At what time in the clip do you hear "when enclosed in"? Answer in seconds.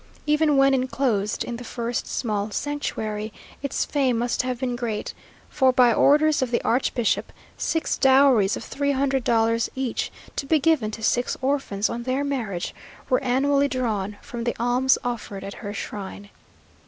0.57-1.57